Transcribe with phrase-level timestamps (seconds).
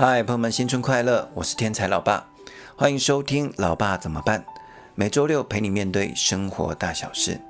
[0.00, 1.28] 嗨，朋友们，新春快乐！
[1.34, 2.24] 我是天才老爸，
[2.76, 4.40] 欢迎收听《老爸怎么办》。
[4.94, 7.40] 每周六陪你面对生活大小事。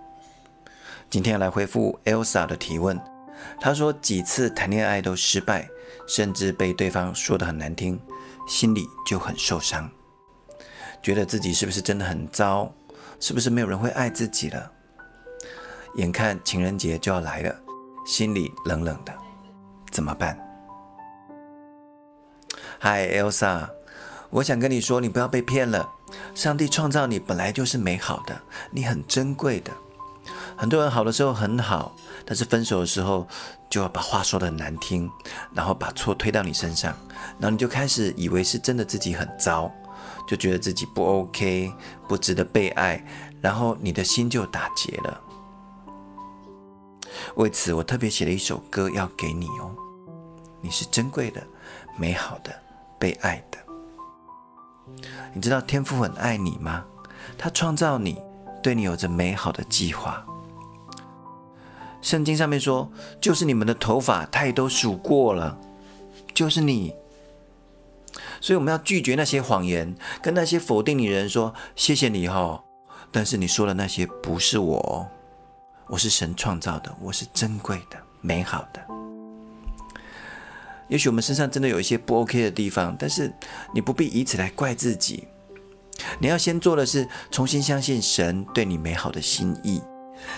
[1.11, 2.98] 今天来回复 Elsa 的提问。
[3.61, 5.69] 她说几次谈恋爱都失败，
[6.06, 8.01] 甚至被对方说得很难听，
[8.49, 9.90] 心里就很受伤，
[11.03, 12.72] 觉得自己是不是真的很糟？
[13.21, 14.72] 是不是没有人会爱自己了？
[15.96, 17.55] 眼看情人节就要来了，
[18.07, 19.12] 心里冷冷的，
[19.91, 20.48] 怎么办？
[22.80, 23.68] 嗨，Elsa，
[24.30, 25.91] 我想跟你说，你不要被骗了。
[26.32, 29.73] 上帝创造你本来就是美好的，你很珍贵的。
[30.56, 33.27] 很多人好的时候很好，但是分手的时候
[33.68, 35.10] 就要把话说的很难听，
[35.52, 36.96] 然后把错推到你身上，
[37.41, 39.68] 然后你就开始以为是真的自己很糟，
[40.29, 41.73] 就觉得自己不 OK，
[42.06, 43.04] 不值得被爱，
[43.40, 45.20] 然后你的心就打结了。
[47.34, 49.74] 为此，我特别写了一首歌要给你哦，
[50.60, 51.42] 你是珍贵的、
[51.96, 52.54] 美好的。
[52.99, 53.59] 被爱的，
[55.32, 56.85] 你知道天父很爱你吗？
[57.37, 58.21] 他创造你，
[58.63, 60.24] 对你有着美好的计划。
[62.01, 65.58] 圣经上面说，就是你们的头发，他也都数过了，
[66.32, 66.94] 就是你。
[68.41, 72.62] 所以我们要拒绝那些谎言，跟那些否定你的人说：“谢谢你哈，
[73.10, 75.06] 但是你说的那些不是我，
[75.88, 78.80] 我是神创造的，我是珍贵的、美好的。”
[80.89, 83.33] 也许我们身上真的有一些不 OK 的地方，但是
[83.75, 85.28] 你不必以此来怪自己。
[86.20, 89.83] 你要先做的是重新相信神对你美好的心意，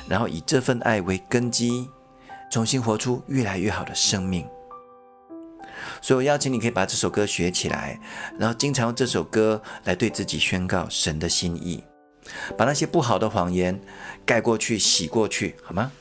[0.09, 1.89] 然后以这份爱为根基，
[2.51, 4.47] 重新活出越来越好的生命。
[6.03, 8.01] 所以我邀请你可以把这首歌学起来，
[8.39, 11.84] 然后经常用这首歌来对自己宣告神的心意，
[12.56, 13.78] 把那些不好的谎言
[14.25, 15.93] 盖过去、洗过去，好吗？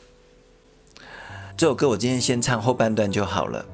[1.58, 3.66] 这首歌我今天先唱后半段就好了。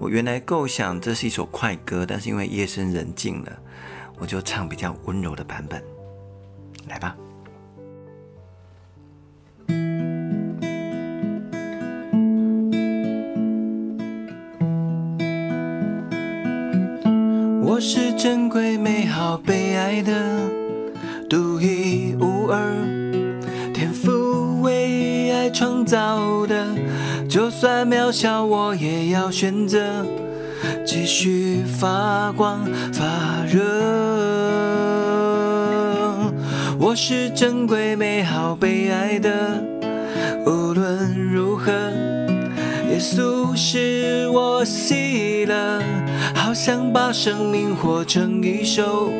[0.00, 3.58] 我原来构想这是一首快歌，但是因为夜深人静了，
[4.18, 5.82] 我就唱比较温柔的版本。
[6.86, 7.16] 来吧。
[17.60, 20.48] 我是珍贵、美好、被爱的，
[21.28, 22.72] 独一无二，
[25.58, 26.68] 创造的。
[27.28, 30.06] 就算渺小，我也要选择
[30.86, 33.04] 继续发光发
[33.44, 33.58] 热。
[36.78, 39.60] 我是珍贵、美好、被爱的，
[40.46, 45.82] 无论如何，耶稣是我喜乐，
[46.36, 49.10] 好想把生命活成一首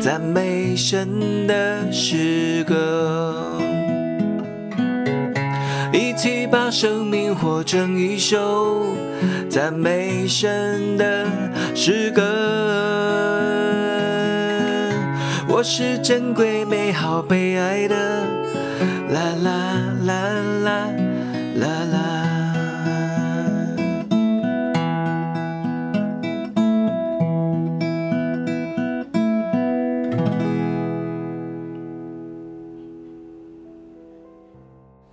[0.00, 3.52] 赞美神的诗歌。
[6.50, 8.86] 把生命活成一首
[9.50, 11.26] 赞美神的
[11.74, 12.22] 诗歌。
[15.46, 17.94] 我是珍贵、美好、被爱的，
[19.10, 20.14] 啦啦啦
[20.64, 20.90] 啦
[21.56, 21.98] 啦啦。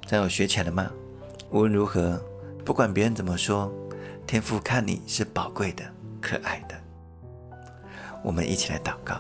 [0.08, 0.92] 这样我学起来了吗？
[1.52, 2.20] 无论如何，
[2.66, 3.72] 不管别人怎么说，
[4.28, 5.84] 天父看你是宝贵的、
[6.20, 6.76] 可爱的。
[8.24, 9.16] 我们一起来祷告：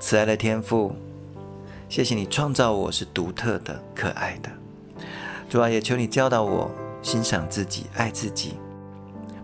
[0.00, 0.94] 慈爱的天父，
[1.88, 4.50] 谢谢你创造我是独特的、可爱的。
[5.48, 8.58] 主啊，也求你教导我欣赏自己、爱自己，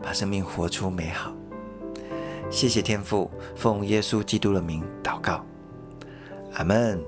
[0.02, 1.32] 把生命活出美好。
[2.50, 5.44] 谢谢天父，奉耶稣基督的名祷告，
[6.54, 7.00] 阿门。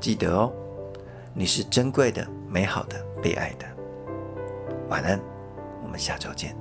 [0.00, 0.50] 记得哦，
[1.32, 3.64] 你是珍贵的、美好的、被爱的。
[4.88, 5.20] 晚安，
[5.82, 6.56] 我们下周见。